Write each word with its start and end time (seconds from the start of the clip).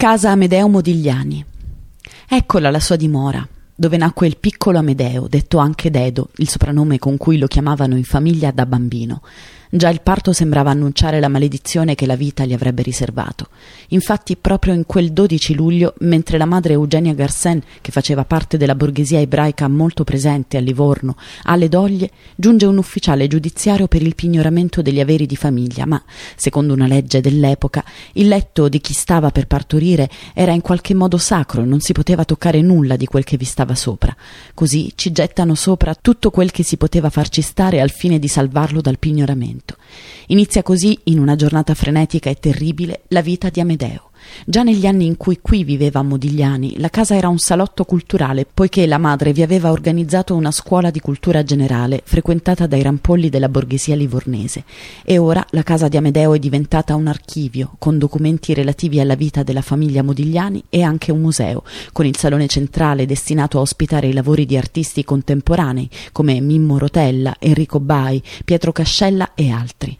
Casa 0.00 0.30
Amedeo 0.30 0.68
Modigliani. 0.68 1.44
Eccola 2.28 2.70
la 2.70 2.78
sua 2.78 2.94
dimora, 2.94 3.44
dove 3.74 3.96
nacque 3.96 4.28
il 4.28 4.36
piccolo 4.36 4.78
Amedeo, 4.78 5.26
detto 5.26 5.58
anche 5.58 5.90
Dedo, 5.90 6.28
il 6.36 6.48
soprannome 6.48 7.00
con 7.00 7.16
cui 7.16 7.36
lo 7.36 7.48
chiamavano 7.48 7.96
in 7.96 8.04
famiglia 8.04 8.52
da 8.52 8.64
bambino. 8.64 9.22
Già 9.70 9.90
il 9.90 10.00
parto 10.00 10.32
sembrava 10.32 10.70
annunciare 10.70 11.20
la 11.20 11.28
maledizione 11.28 11.94
che 11.94 12.06
la 12.06 12.16
vita 12.16 12.46
gli 12.46 12.54
avrebbe 12.54 12.80
riservato. 12.80 13.48
Infatti, 13.88 14.36
proprio 14.36 14.72
in 14.72 14.86
quel 14.86 15.12
12 15.12 15.54
luglio, 15.54 15.92
mentre 15.98 16.38
la 16.38 16.46
madre 16.46 16.72
Eugenia 16.72 17.12
Garcen, 17.12 17.62
che 17.82 17.92
faceva 17.92 18.24
parte 18.24 18.56
della 18.56 18.74
borghesia 18.74 19.20
ebraica 19.20 19.68
molto 19.68 20.04
presente 20.04 20.56
a 20.56 20.60
Livorno, 20.60 21.16
alle 21.42 21.68
doglie, 21.68 22.10
giunge 22.34 22.64
un 22.64 22.78
ufficiale 22.78 23.26
giudiziario 23.26 23.88
per 23.88 24.00
il 24.00 24.14
pignoramento 24.14 24.80
degli 24.80 25.00
averi 25.00 25.26
di 25.26 25.36
famiglia, 25.36 25.84
ma, 25.84 26.02
secondo 26.34 26.72
una 26.72 26.86
legge 26.86 27.20
dell'epoca, 27.20 27.84
il 28.14 28.28
letto 28.28 28.70
di 28.70 28.80
chi 28.80 28.94
stava 28.94 29.30
per 29.30 29.46
partorire 29.46 30.08
era 30.32 30.52
in 30.52 30.62
qualche 30.62 30.94
modo 30.94 31.18
sacro 31.18 31.60
e 31.60 31.66
non 31.66 31.80
si 31.80 31.92
poteva 31.92 32.24
toccare 32.24 32.62
nulla 32.62 32.96
di 32.96 33.04
quel 33.04 33.24
che 33.24 33.36
vi 33.36 33.44
stava 33.44 33.74
sopra. 33.74 34.16
Così 34.54 34.92
ci 34.94 35.12
gettano 35.12 35.54
sopra 35.54 35.94
tutto 35.94 36.30
quel 36.30 36.50
che 36.52 36.62
si 36.62 36.78
poteva 36.78 37.10
farci 37.10 37.42
stare 37.42 37.82
al 37.82 37.90
fine 37.90 38.18
di 38.18 38.28
salvarlo 38.28 38.80
dal 38.80 38.98
pignoramento 38.98 39.57
momento. 39.58 39.76
Inizia 40.28 40.62
così, 40.62 40.98
in 41.04 41.18
una 41.18 41.34
giornata 41.34 41.74
frenetica 41.74 42.30
e 42.30 42.36
terribile, 42.36 43.02
la 43.08 43.20
vita 43.20 43.48
di 43.48 43.60
Amedeo. 43.60 44.10
Già 44.44 44.62
negli 44.62 44.86
anni 44.86 45.06
in 45.06 45.16
cui 45.16 45.38
qui 45.40 45.64
viveva 45.64 46.02
Modigliani, 46.02 46.78
la 46.78 46.88
casa 46.88 47.14
era 47.14 47.28
un 47.28 47.38
salotto 47.38 47.84
culturale, 47.84 48.46
poiché 48.52 48.86
la 48.86 48.98
madre 48.98 49.32
vi 49.32 49.42
aveva 49.42 49.70
organizzato 49.70 50.34
una 50.34 50.50
scuola 50.50 50.90
di 50.90 51.00
cultura 51.00 51.42
generale 51.42 52.02
frequentata 52.04 52.66
dai 52.66 52.82
rampolli 52.82 53.28
della 53.28 53.48
borghesia 53.48 53.94
livornese. 53.94 54.64
E 55.04 55.18
ora 55.18 55.44
la 55.50 55.62
casa 55.62 55.88
di 55.88 55.96
Amedeo 55.96 56.34
è 56.34 56.38
diventata 56.38 56.94
un 56.94 57.06
archivio 57.06 57.72
con 57.78 57.98
documenti 57.98 58.54
relativi 58.54 59.00
alla 59.00 59.14
vita 59.14 59.42
della 59.42 59.62
famiglia 59.62 60.02
Modigliani 60.02 60.64
e 60.68 60.82
anche 60.82 61.12
un 61.12 61.20
museo, 61.20 61.62
con 61.92 62.06
il 62.06 62.16
salone 62.16 62.46
centrale 62.46 63.06
destinato 63.06 63.58
a 63.58 63.62
ospitare 63.62 64.08
i 64.08 64.12
lavori 64.12 64.46
di 64.46 64.56
artisti 64.56 65.04
contemporanei 65.04 65.88
come 66.12 66.40
Mimmo 66.40 66.78
Rotella, 66.78 67.36
Enrico 67.38 67.80
Bai, 67.80 68.22
Pietro 68.44 68.72
Cascella 68.72 69.34
e 69.34 69.50
altri. 69.50 69.98